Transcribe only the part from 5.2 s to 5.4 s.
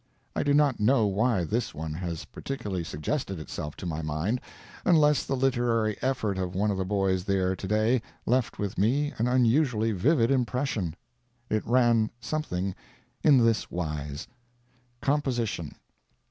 the